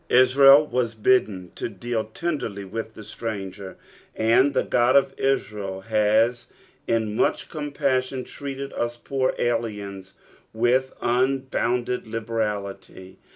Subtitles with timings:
[0.09, 3.77] Israel was bidden to deal tenderly with the stranger,
[4.15, 6.47] and the God of Israel has
[6.87, 10.15] in much compassion treated us poor aliens
[10.53, 13.19] with un bounded liberality.